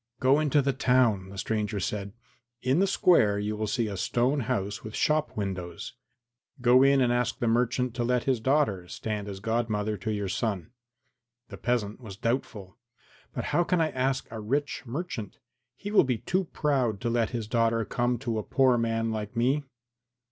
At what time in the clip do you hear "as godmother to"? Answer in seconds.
9.27-10.11